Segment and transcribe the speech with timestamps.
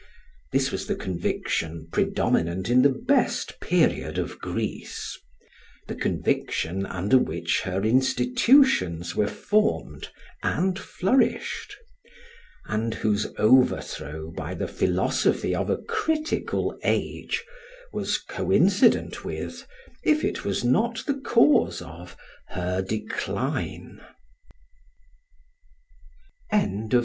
[0.51, 5.15] This was the conviction predominant in the best period of Greece;
[5.87, 10.09] the conviction under which her institutions were formed
[10.41, 11.75] and flourished,
[12.65, 17.45] and whose overthrow by the philosophy of a critical age
[17.93, 19.67] was coincident with,
[20.03, 24.01] if it was not the cause of, her decline.